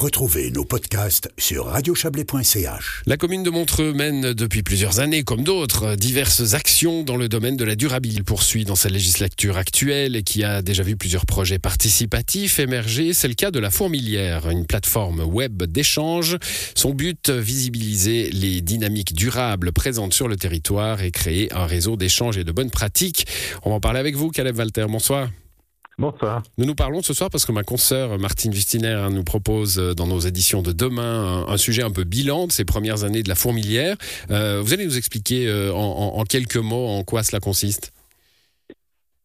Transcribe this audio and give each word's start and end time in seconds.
Retrouvez 0.00 0.50
nos 0.50 0.64
podcasts 0.64 1.28
sur 1.36 1.66
radiochablais.ch. 1.66 3.02
La 3.04 3.18
commune 3.18 3.42
de 3.42 3.50
Montreux 3.50 3.92
mène 3.92 4.32
depuis 4.32 4.62
plusieurs 4.62 4.98
années, 4.98 5.24
comme 5.24 5.44
d'autres, 5.44 5.94
diverses 5.94 6.54
actions 6.54 7.02
dans 7.02 7.18
le 7.18 7.28
domaine 7.28 7.58
de 7.58 7.66
la 7.66 7.74
durabilité. 7.74 8.16
Il 8.16 8.24
poursuit 8.24 8.64
dans 8.64 8.76
sa 8.76 8.88
législature 8.88 9.58
actuelle 9.58 10.16
et 10.16 10.22
qui 10.22 10.42
a 10.42 10.62
déjà 10.62 10.82
vu 10.82 10.96
plusieurs 10.96 11.26
projets 11.26 11.58
participatifs 11.58 12.60
émerger. 12.60 13.12
C'est 13.12 13.28
le 13.28 13.34
cas 13.34 13.50
de 13.50 13.58
la 13.58 13.70
Fourmilière, 13.70 14.48
une 14.48 14.64
plateforme 14.64 15.20
web 15.20 15.64
d'échange. 15.64 16.38
Son 16.74 16.94
but, 16.94 17.28
visibiliser 17.28 18.30
les 18.30 18.62
dynamiques 18.62 19.12
durables 19.12 19.70
présentes 19.70 20.14
sur 20.14 20.28
le 20.28 20.36
territoire 20.36 21.02
et 21.02 21.10
créer 21.10 21.52
un 21.52 21.66
réseau 21.66 21.96
d'échange 21.96 22.38
et 22.38 22.44
de 22.44 22.52
bonnes 22.52 22.70
pratiques. 22.70 23.26
On 23.64 23.68
va 23.68 23.76
en 23.76 23.80
parler 23.80 24.00
avec 24.00 24.16
vous, 24.16 24.30
Caleb 24.30 24.56
Walter. 24.56 24.86
Bonsoir. 24.88 25.28
Bonsoir. 26.00 26.42
Nous 26.56 26.64
nous 26.64 26.74
parlons 26.74 27.02
ce 27.02 27.12
soir 27.12 27.28
parce 27.28 27.44
que 27.44 27.52
ma 27.52 27.62
consoeur 27.62 28.18
Martine 28.18 28.52
Vustiner 28.52 28.94
hein, 28.94 29.10
nous 29.10 29.22
propose 29.22 29.78
euh, 29.78 29.92
dans 29.92 30.06
nos 30.06 30.20
éditions 30.20 30.62
de 30.62 30.72
demain 30.72 31.44
un, 31.46 31.56
sujet 31.58 31.82
un 31.82 31.90
peu 31.90 32.04
bilan 32.04 32.46
de 32.46 32.52
ces 32.52 32.64
premières 32.64 33.04
années 33.04 33.22
de 33.22 33.28
la 33.28 33.34
fourmilière. 33.34 33.96
Euh, 34.30 34.62
vous 34.62 34.72
allez 34.72 34.86
nous 34.86 34.96
expliquer 34.96 35.46
euh, 35.46 35.70
en, 35.74 36.24
quelques 36.24 36.56
mots 36.56 36.88
en 36.88 37.04
quoi 37.04 37.22
cela 37.22 37.38
consiste 37.38 37.92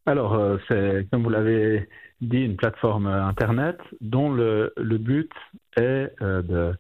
Alors, 0.06 0.38
c'est 0.68 1.08
comme 1.10 1.24
vous 1.24 1.30
l'avez 1.30 1.88
dit, 2.20 2.42
une 2.42 2.58
plateforme 2.58 3.08
Internet 3.08 3.78
dont 4.02 4.30
le, 4.30 4.74
but 4.78 5.32
est 5.78 6.12
de, 6.20 6.76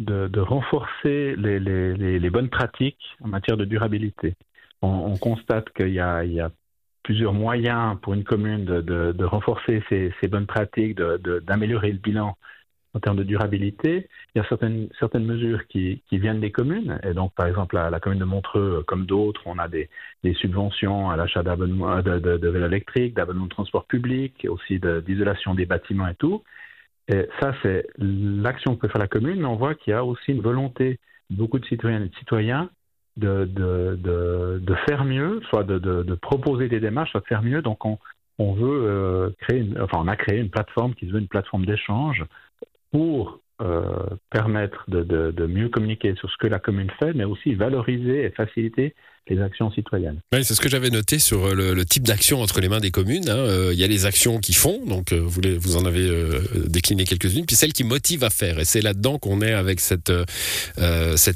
de, 0.00 0.40
renforcer 0.40 1.36
les, 1.36 1.60
les, 1.60 2.30
bonnes 2.30 2.50
pratiques 2.50 3.16
en 3.22 3.28
matière 3.28 3.56
de 3.56 3.64
durabilité. 3.64 4.34
On, 4.82 5.16
constate 5.16 5.70
qu'il 5.76 5.90
y 5.90 6.00
a, 6.00 6.24
il 6.24 6.32
y 6.32 6.40
a 6.40 6.50
plusieurs 7.06 7.34
moyens 7.34 7.96
pour 8.02 8.14
une 8.14 8.24
commune 8.24 8.64
de, 8.64 9.24
renforcer 9.24 9.80
ses, 9.88 10.28
bonnes 10.28 10.46
pratiques, 10.46 10.96
d'améliorer 10.98 11.92
le 11.92 11.98
bilan 11.98 12.36
en 12.94 12.98
termes 12.98 13.16
de 13.16 13.22
durabilité. 13.22 14.08
Il 14.34 14.38
y 14.38 14.44
a 14.44 14.48
certaines, 14.48 14.88
certaines 14.98 15.24
mesures 15.24 15.68
qui, 15.68 16.02
viennent 16.10 16.40
des 16.40 16.50
communes. 16.50 16.98
Et 17.04 17.14
donc, 17.14 17.32
par 17.34 17.46
exemple, 17.46 17.76
la, 17.76 17.90
la 17.90 18.00
commune 18.00 18.18
de 18.18 18.24
Montreux, 18.24 18.82
comme 18.88 19.06
d'autres, 19.06 19.40
on 19.46 19.56
a 19.58 19.68
des, 19.68 19.88
des 20.24 20.34
subventions 20.34 21.08
à 21.08 21.16
l'achat 21.16 21.44
d'abonnements 21.44 22.02
de, 22.02 22.18
de, 22.18 22.38
de 22.38 22.48
vélos 22.48 22.66
électriques, 22.66 23.14
d'abonnements 23.14 23.44
de 23.44 23.50
transport 23.50 23.86
public, 23.86 24.44
aussi 24.48 24.80
d'isolation 24.80 25.54
des 25.54 25.64
bâtiments 25.64 26.08
et 26.08 26.16
tout. 26.16 26.42
Et 27.06 27.28
ça, 27.38 27.54
c'est 27.62 27.86
l'action 27.98 28.74
que 28.74 28.80
peut 28.80 28.88
faire 28.88 29.00
la 29.00 29.06
commune, 29.06 29.38
mais 29.38 29.46
on 29.46 29.54
voit 29.54 29.76
qu'il 29.76 29.92
y 29.92 29.94
a 29.94 30.04
aussi 30.04 30.32
une 30.32 30.42
volonté 30.42 30.98
de 31.30 31.36
beaucoup 31.36 31.60
de 31.60 31.66
citoyennes 31.66 32.02
et 32.02 32.08
de 32.08 32.16
citoyens 32.16 32.68
de, 33.16 33.44
de, 33.44 34.60
de, 34.60 34.74
faire 34.88 35.04
mieux, 35.04 35.40
soit 35.48 35.64
de, 35.64 35.78
de, 35.78 36.14
proposer 36.14 36.68
des 36.68 36.80
démarches, 36.80 37.10
soit 37.12 37.20
de 37.20 37.26
faire 37.26 37.42
mieux. 37.42 37.62
Donc 37.62 37.84
on, 37.84 37.98
on 38.38 38.52
veut 38.52 38.84
euh, 38.84 39.30
créer, 39.40 39.60
une, 39.60 39.80
enfin 39.80 39.98
on 40.00 40.08
a 40.08 40.16
créé 40.16 40.38
une 40.38 40.50
plateforme 40.50 40.94
qui 40.94 41.06
se 41.06 41.12
veut 41.12 41.20
une 41.20 41.28
plateforme 41.28 41.64
d'échange 41.64 42.24
pour 42.92 43.40
euh, 43.62 44.06
permettre 44.30 44.84
de, 44.88 45.02
de, 45.02 45.46
mieux 45.46 45.70
communiquer 45.70 46.14
sur 46.16 46.30
ce 46.30 46.36
que 46.36 46.46
la 46.46 46.58
commune 46.58 46.90
fait, 46.98 47.14
mais 47.14 47.24
aussi 47.24 47.54
valoriser 47.54 48.24
et 48.24 48.30
faciliter 48.30 48.94
les 49.28 49.40
actions 49.40 49.70
citoyennes. 49.72 50.20
Oui, 50.32 50.44
c'est 50.44 50.54
ce 50.54 50.60
que 50.60 50.68
j'avais 50.68 50.90
noté 50.90 51.18
sur 51.18 51.46
euh, 51.46 51.74
le, 51.74 51.84
type 51.84 52.04
d'action 52.04 52.42
entre 52.42 52.60
les 52.60 52.68
mains 52.68 52.80
des 52.80 52.90
communes. 52.90 53.28
Hein. 53.28 53.36
Euh, 53.36 53.70
il 53.72 53.78
y 53.78 53.84
a 53.84 53.86
les 53.86 54.06
actions 54.06 54.38
qui 54.38 54.52
font, 54.52 54.84
donc 54.86 55.12
euh, 55.12 55.20
vous, 55.20 55.76
en 55.76 55.84
avez 55.84 56.08
décliné 56.66 57.04
quelques-unes, 57.04 57.44
puis 57.44 57.56
celles 57.56 57.72
qui 57.72 57.84
motivent 57.84 58.24
à 58.24 58.30
faire. 58.30 58.58
Et 58.58 58.64
c'est 58.64 58.80
là-dedans 58.80 59.18
qu'on 59.18 59.42
est 59.42 59.52
avec 59.52 59.80
cette, 59.80 60.12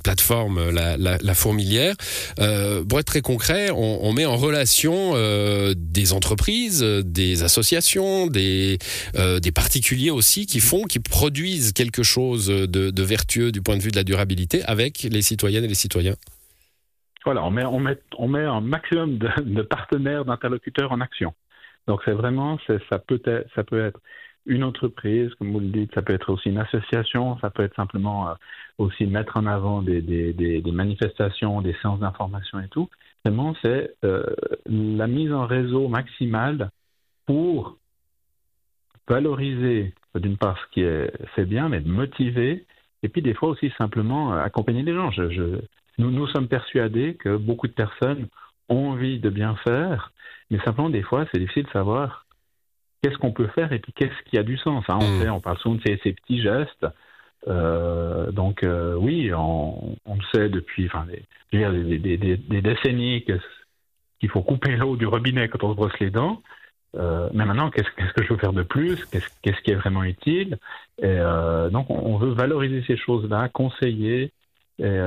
plateforme, 0.02 0.70
la, 0.70 1.34
fourmilière. 1.34 1.94
pour 2.88 3.00
être 3.00 3.06
très 3.06 3.22
concret, 3.22 3.70
on, 3.70 4.12
met 4.12 4.24
en 4.24 4.36
relation 4.36 5.14
des 5.74 6.12
entreprises, 6.12 6.82
des 6.82 7.42
associations, 7.42 8.26
des, 8.26 8.78
particuliers 9.54 10.10
aussi 10.10 10.46
qui 10.46 10.60
font, 10.60 10.84
qui 10.84 11.00
produisent 11.00 11.72
quelque 11.72 12.02
chose 12.02 12.46
de 12.46 13.02
vertueux 13.02 13.52
du 13.52 13.62
point 13.62 13.76
de 13.76 13.82
vue 13.82 13.90
de 13.90 13.96
la 13.96 14.04
durabilité 14.04 14.62
avec 14.64 15.02
les 15.02 15.22
citoyennes 15.22 15.64
et 15.64 15.68
les 15.68 15.74
citoyens. 15.74 16.16
Voilà, 17.24 17.44
on 17.44 17.50
met, 17.50 17.64
on 17.64 17.80
met, 17.80 17.98
on 18.16 18.28
met 18.28 18.44
un 18.44 18.60
maximum 18.60 19.18
de, 19.18 19.62
partenaires, 19.62 20.24
d'interlocuteurs 20.24 20.92
en 20.92 21.00
action. 21.00 21.34
Donc 21.86 22.00
c'est 22.04 22.12
vraiment, 22.12 22.58
ça 22.88 22.98
peut, 22.98 23.20
être, 23.24 23.46
ça 23.54 23.64
peut 23.64 23.84
être 23.84 24.00
une 24.46 24.64
entreprise, 24.64 25.34
comme 25.34 25.52
vous 25.52 25.60
le 25.60 25.68
dites, 25.68 25.94
ça 25.94 26.02
peut 26.02 26.14
être 26.14 26.32
aussi 26.32 26.48
une 26.48 26.58
association, 26.58 27.38
ça 27.40 27.50
peut 27.50 27.62
être 27.62 27.76
simplement 27.76 28.30
euh, 28.30 28.34
aussi 28.78 29.06
mettre 29.06 29.36
en 29.36 29.46
avant 29.46 29.82
des, 29.82 30.00
des, 30.00 30.32
des, 30.32 30.72
manifestations, 30.72 31.60
des 31.60 31.74
séances 31.82 32.00
d'information 32.00 32.58
et 32.60 32.68
tout. 32.68 32.88
Vraiment, 33.24 33.54
c'est 33.62 33.94
euh, 34.04 34.24
la 34.66 35.06
mise 35.06 35.32
en 35.32 35.46
réseau 35.46 35.88
maximale 35.88 36.70
pour 37.26 37.76
valoriser, 39.08 39.92
d'une 40.14 40.38
part, 40.38 40.56
ce 40.58 40.72
qui 40.72 40.82
est 40.82 41.12
fait 41.34 41.44
bien, 41.44 41.68
mais 41.68 41.80
de 41.80 41.88
motiver, 41.88 42.64
et 43.02 43.08
puis 43.08 43.22
des 43.22 43.34
fois 43.34 43.50
aussi 43.50 43.72
simplement 43.76 44.32
euh, 44.32 44.42
accompagner 44.42 44.82
les 44.82 44.94
gens. 44.94 45.10
Je, 45.10 45.30
je, 45.30 45.60
nous, 46.00 46.10
nous 46.10 46.26
sommes 46.28 46.48
persuadés 46.48 47.14
que 47.14 47.36
beaucoup 47.36 47.68
de 47.68 47.72
personnes 47.72 48.26
ont 48.68 48.90
envie 48.90 49.18
de 49.18 49.30
bien 49.30 49.54
faire, 49.56 50.12
mais 50.50 50.58
simplement 50.60 50.90
des 50.90 51.02
fois 51.02 51.26
c'est 51.30 51.38
difficile 51.38 51.64
de 51.64 51.70
savoir 51.70 52.26
qu'est-ce 53.02 53.18
qu'on 53.18 53.32
peut 53.32 53.48
faire 53.48 53.72
et 53.72 53.78
puis 53.78 53.92
qu'est-ce 53.92 54.30
qui 54.30 54.38
a 54.38 54.42
du 54.42 54.56
sens. 54.56 54.84
Hein. 54.88 54.98
On, 55.00 55.24
mmh. 55.24 55.30
on 55.30 55.40
parle 55.40 55.58
souvent 55.58 55.74
de 55.76 55.82
ces, 55.82 56.12
petits 56.12 56.40
gestes. 56.40 56.86
Euh, 57.48 58.30
donc 58.32 58.62
euh, 58.62 58.94
oui, 58.96 59.32
on, 59.34 59.96
le 60.06 60.22
sait 60.32 60.48
depuis 60.48 60.86
enfin, 60.86 61.06
des, 61.52 61.98
des, 61.98 62.62
décennies 62.62 63.24
qu'il 63.24 64.28
faut 64.28 64.42
couper 64.42 64.76
l'eau 64.76 64.96
du 64.96 65.06
robinet 65.06 65.48
quand 65.48 65.64
on 65.64 65.70
se 65.70 65.76
brosse 65.76 65.98
les 66.00 66.10
dents. 66.10 66.42
Euh, 66.96 67.30
mais 67.32 67.44
maintenant, 67.46 67.70
qu'est-ce, 67.70 67.90
que 67.90 68.22
je 68.22 68.32
veux 68.32 68.38
faire 68.38 68.52
de 68.52 68.64
plus? 68.64 69.04
Qu'est-ce, 69.06 69.60
qui 69.62 69.70
est 69.70 69.76
vraiment 69.76 70.02
utile? 70.02 70.58
Et 71.00 71.18
donc, 71.70 71.88
on, 71.88 72.18
veut 72.18 72.32
valoriser 72.32 72.82
ces 72.86 72.96
choses-là, 72.96 73.48
conseiller, 73.48 74.32
et 74.78 74.98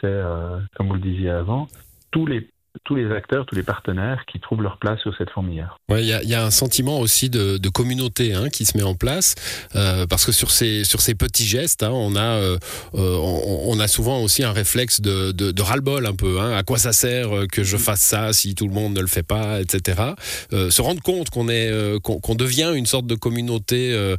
c'est, 0.00 0.06
euh, 0.06 0.58
comme 0.76 0.88
vous 0.88 0.94
le 0.94 1.00
disiez 1.00 1.30
avant, 1.30 1.68
tous 2.10 2.26
les 2.26 2.48
tous 2.82 2.96
les 2.96 3.10
acteurs, 3.12 3.46
tous 3.46 3.54
les 3.54 3.62
partenaires 3.62 4.24
qui 4.26 4.40
trouvent 4.40 4.60
leur 4.60 4.78
place 4.78 5.00
sur 5.00 5.16
cette 5.16 5.30
fourmilière. 5.30 5.78
Il 5.90 6.04
y, 6.04 6.34
a, 6.34 6.44
un 6.44 6.50
sentiment 6.50 6.98
aussi 6.98 7.30
de, 7.30 7.68
communauté 7.68 8.34
hein, 8.34 8.48
qui 8.48 8.64
se 8.64 8.76
met 8.76 8.82
en 8.82 8.94
place, 8.94 9.36
euh, 9.76 10.06
parce 10.06 10.24
que 10.24 10.32
sur 10.32 10.50
ces, 10.50 10.84
sur 10.84 11.00
ces 11.00 11.14
petits 11.14 11.46
gestes, 11.46 11.82
hein, 11.82 11.92
on, 11.92 12.16
a, 12.16 12.36
euh, 12.36 12.58
on, 12.92 13.78
a 13.78 13.86
souvent 13.86 14.20
aussi 14.22 14.42
un 14.42 14.52
réflexe 14.52 15.00
de, 15.00 15.32
de, 15.32 15.52
de 15.52 15.62
ras-le-bol 15.62 16.04
un 16.04 16.14
peu. 16.14 16.40
Hein, 16.40 16.56
à 16.56 16.62
quoi 16.62 16.78
ça 16.78 16.92
sert 16.92 17.46
que 17.50 17.62
je 17.62 17.76
fasse 17.76 18.00
ça 18.00 18.32
si 18.32 18.54
tout 18.54 18.66
le 18.66 18.74
monde 18.74 18.94
ne 18.94 19.00
le 19.00 19.06
fait 19.06 19.22
pas, 19.22 19.60
etc. 19.60 20.02
Se 20.50 20.82
rendre 20.82 21.02
compte 21.02 21.30
qu'on 21.30 21.48
est 21.48 21.70
qu'on 22.02 22.34
devient 22.34 22.72
une 22.74 22.86
sorte 22.86 23.06
de 23.06 23.14
communauté 23.14 24.16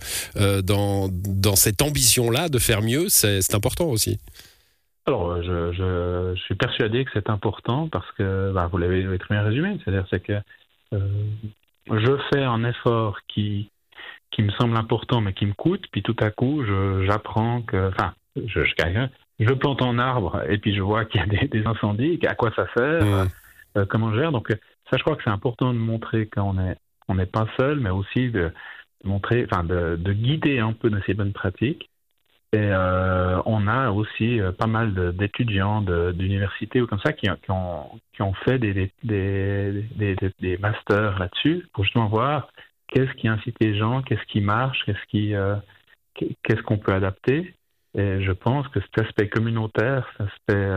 dans, 0.64 1.10
dans 1.12 1.56
cette 1.56 1.82
ambition-là 1.82 2.50
de 2.50 2.60
faire 2.60 2.82
mieux, 2.82 3.10
c'est 3.10 3.54
important 3.54 3.88
aussi. 3.88 4.18
Alors, 5.08 5.42
je, 5.42 5.72
je, 5.74 6.34
je, 6.36 6.42
suis 6.42 6.56
persuadé 6.56 7.06
que 7.06 7.12
c'est 7.14 7.30
important 7.30 7.88
parce 7.90 8.10
que 8.14 8.52
bah, 8.54 8.68
vous 8.72 8.78
l'avez 8.78 9.18
très 9.20 9.36
bien 9.36 9.44
résumé. 9.44 9.78
C'est-à-dire 9.84 10.06
c'est 10.10 10.20
que 10.20 10.34
euh, 10.94 11.26
je 11.92 12.18
fais 12.34 12.44
un 12.44 12.64
effort 12.64 13.20
qui 13.28 13.70
qui 14.32 14.42
me 14.42 14.52
semble 14.52 14.76
important 14.76 15.22
mais 15.22 15.34
qui 15.34 15.46
me 15.46 15.54
coûte, 15.54 15.86
puis 15.92 16.02
tout 16.04 16.16
à 16.20 16.30
coup 16.30 16.64
j'apprends 17.06 17.62
que, 17.62 17.88
enfin, 17.88 18.14
je, 18.36 18.66
je, 18.66 19.08
je 19.40 19.54
plante 19.54 19.82
un 19.82 19.98
arbre 19.98 20.42
et 20.50 20.58
puis 20.58 20.76
je 20.76 20.82
vois 20.82 21.06
qu'il 21.06 21.22
y 21.22 21.24
a 21.24 21.28
des, 21.28 21.48
des, 21.48 21.66
incendies, 21.66 22.20
à 22.28 22.36
quoi 22.36 22.52
ça 22.54 22.68
sert, 22.76 23.06
mmh. 23.06 23.30
euh, 23.78 23.86
comment 23.88 24.12
je 24.12 24.20
gère? 24.20 24.34
Donc 24.34 24.50
ça, 24.90 24.98
je 24.98 25.04
crois 25.04 25.16
que 25.16 25.24
c'est 25.24 25.30
important 25.30 25.74
de 25.74 25.80
montrer 25.80 26.26
qu'on 26.28 26.60
est 26.60 26.78
on 27.08 27.16
n'est 27.16 27.26
pas 27.28 27.48
seul, 27.58 27.80
mais 27.80 27.92
aussi 27.92 28.30
de, 28.32 28.52
montrer, 29.04 29.46
enfin, 29.50 29.64
de, 29.64 29.96
de 29.96 30.14
guider 30.14 30.60
un 30.60 30.74
peu 30.74 30.90
de 30.90 31.00
ces 31.06 31.14
bonnes 31.14 31.34
pratiques 31.34 31.90
et 32.56 32.72
euh, 32.72 33.42
on 33.46 33.68
a 33.68 33.92
aussi 33.92 34.40
euh, 34.40 34.54
pas 34.54 34.68
mal 34.68 34.94
d'étudiants 35.18 35.82
d'universités 35.82 36.80
ou 36.80 36.88
comme 36.88 37.02
ça 37.02 37.12
qui, 37.12 37.30
ont, 37.50 38.34
fait 38.46 38.60
des, 38.60 40.58
masters 40.60 41.20
là-dessus 41.20 41.68
pour 41.74 41.84
justement 41.84 42.08
voir 42.08 42.48
qu'est-ce 42.88 43.12
qui 43.16 43.28
incite 43.28 43.58
les 43.60 43.78
gens, 43.78 44.02
qu'est-ce 44.04 44.24
qui 44.28 44.40
marche, 44.40 44.86
qu'est-ce 44.86 45.34
euh, 45.34 45.58
qu'est-ce 46.16 46.62
qu'on 46.62 46.78
peut 46.78 46.94
adapter. 46.94 47.54
Et 47.94 48.22
je 48.22 48.32
pense 48.32 48.66
que 48.70 48.80
cet 48.80 49.06
aspect 49.06 49.28
communautaire, 49.28 50.08
cet 50.18 50.28
aspect 50.28 50.70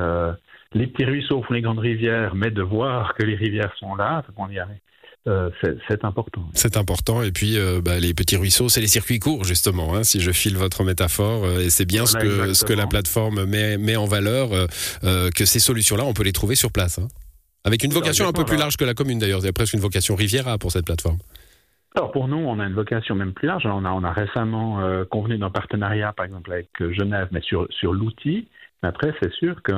les 0.72 0.88
petits 0.88 1.04
ruisseaux 1.04 1.42
font 1.44 1.54
les 1.54 1.62
grandes 1.62 1.78
rivières, 1.78 2.34
mais 2.34 2.50
de 2.50 2.62
voir 2.62 3.14
que 3.14 3.24
les 3.24 3.36
rivières 3.36 3.74
sont 3.76 3.94
là, 3.94 4.24
on 4.36 4.50
y 4.50 4.58
arrive. 4.58 4.80
Euh, 5.26 5.50
c'est 5.88 6.04
important. 6.04 6.42
C'est 6.54 6.76
important. 6.76 7.22
Et 7.22 7.32
puis, 7.32 7.58
euh, 7.58 7.80
bah, 7.84 7.98
les 7.98 8.14
petits 8.14 8.36
ruisseaux, 8.36 8.68
c'est 8.68 8.80
les 8.80 8.86
circuits 8.86 9.18
courts, 9.18 9.44
justement, 9.44 9.94
hein, 9.94 10.02
si 10.02 10.20
je 10.20 10.30
file 10.30 10.56
votre 10.56 10.84
métaphore. 10.84 11.44
Euh, 11.44 11.60
et 11.60 11.70
c'est 11.70 11.84
bien 11.84 12.06
ce, 12.06 12.16
que, 12.16 12.54
ce 12.54 12.64
que 12.64 12.72
la 12.72 12.86
plateforme 12.86 13.44
met, 13.44 13.76
met 13.76 13.96
en 13.96 14.06
valeur, 14.06 14.50
que 15.02 15.44
ces 15.44 15.58
solutions-là, 15.58 16.04
on 16.04 16.14
peut 16.14 16.22
les 16.22 16.32
trouver 16.32 16.54
sur 16.54 16.72
place. 16.72 16.98
Hein. 16.98 17.08
Avec 17.64 17.82
une 17.82 17.92
vocation 17.92 18.26
un 18.28 18.32
peu 18.32 18.44
plus 18.44 18.56
large 18.56 18.76
que 18.76 18.84
la 18.84 18.94
commune, 18.94 19.18
d'ailleurs. 19.18 19.40
Il 19.40 19.46
y 19.46 19.48
a 19.48 19.52
presque 19.52 19.74
une 19.74 19.80
vocation 19.80 20.14
Riviera 20.14 20.56
pour 20.58 20.72
cette 20.72 20.86
plateforme. 20.86 21.18
Alors 21.96 22.12
pour 22.12 22.28
nous, 22.28 22.36
on 22.36 22.60
a 22.60 22.66
une 22.66 22.74
vocation 22.74 23.14
même 23.14 23.32
plus 23.32 23.48
large. 23.48 23.66
On 23.66 23.84
a, 23.84 23.90
on 23.90 24.04
a 24.04 24.12
récemment 24.12 24.80
convenu 25.10 25.36
d'un 25.36 25.50
partenariat, 25.50 26.12
par 26.12 26.24
exemple, 26.24 26.52
avec 26.52 26.68
Genève, 26.92 27.28
mais 27.32 27.40
sur, 27.42 27.66
sur 27.70 27.92
l'outil. 27.92 28.48
Mais 28.82 28.88
après, 28.88 29.12
c'est 29.20 29.32
sûr 29.32 29.62
que 29.62 29.72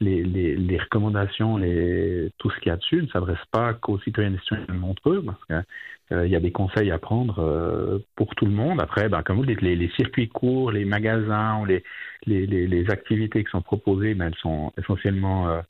les, 0.00 0.22
les, 0.22 0.56
les, 0.56 0.78
recommandations, 0.78 1.56
les, 1.56 2.30
tout 2.38 2.50
ce 2.50 2.58
qu'il 2.60 2.70
y 2.70 2.72
a 2.72 2.76
dessus 2.76 3.02
ne 3.02 3.08
s'adresse 3.08 3.44
pas 3.50 3.74
qu'aux 3.74 3.98
citoyens 4.00 4.34
et 4.34 4.38
citoyennes 4.38 4.66
de 4.68 4.72
Montreux, 4.72 5.22
parce 5.24 5.44
que 5.44 5.66
il 6.24 6.30
y 6.30 6.36
a 6.36 6.40
des 6.40 6.52
conseils 6.52 6.90
à 6.90 6.98
prendre 6.98 8.02
pour 8.16 8.34
tout 8.34 8.46
le 8.46 8.50
monde. 8.50 8.80
Après, 8.80 9.10
ben, 9.10 9.22
comme 9.22 9.36
vous 9.36 9.44
dites, 9.44 9.60
les, 9.60 9.90
circuits 9.90 10.30
courts, 10.30 10.72
les 10.72 10.86
magasins, 10.86 11.62
les, 11.66 11.84
les, 12.24 12.46
les, 12.46 12.90
activités 12.90 13.44
qui 13.44 13.50
sont 13.50 13.60
proposées, 13.60 14.14
ben, 14.14 14.28
elles 14.28 14.38
sont 14.40 14.72
essentiellement 14.78 15.60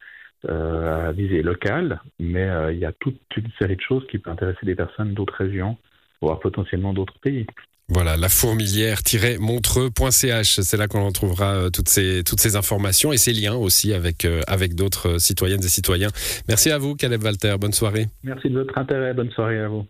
à 0.49 1.11
visée 1.11 1.43
locale, 1.43 2.01
mais 2.21 2.49
il 2.71 2.79
y 2.79 2.85
a 2.85 2.93
toute 2.93 3.21
une 3.37 3.51
série 3.59 3.75
de 3.75 3.81
choses 3.81 4.07
qui 4.07 4.19
peuvent 4.19 4.33
intéresser 4.33 4.65
des 4.65 4.77
personnes 4.77 5.13
d'autres 5.13 5.35
régions, 5.35 5.77
voire 6.21 6.39
potentiellement 6.39 6.93
d'autres 6.93 7.19
pays. 7.19 7.45
Voilà, 7.91 8.19
la 8.19 8.29
fourmilière-montreux.ch, 8.29 10.61
c'est 10.61 10.77
là 10.77 10.89
qu'on 10.89 11.07
retrouvera 11.07 11.55
euh, 11.55 11.71
toutes 11.71 11.89
ces, 11.89 12.23
toutes 12.23 12.41
ces 12.41 12.55
informations 12.55 13.15
et 13.15 13.17
ces 13.17 13.33
liens 13.33 13.55
aussi 13.55 13.95
avec, 13.95 14.27
euh, 14.27 14.43
avec 14.47 14.75
d'autres 14.75 15.17
citoyennes 15.19 15.65
et 15.65 15.69
citoyens. 15.69 16.11
Merci 16.49 16.71
à 16.71 16.77
vous, 16.77 16.97
Caleb 16.97 17.23
Walter. 17.23 17.57
Bonne 17.59 17.73
soirée. 17.73 18.09
Merci 18.23 18.51
de 18.51 18.59
votre 18.59 18.77
intérêt. 18.77 19.15
Bonne 19.15 19.31
soirée 19.31 19.61
à 19.61 19.69
vous. 19.69 19.87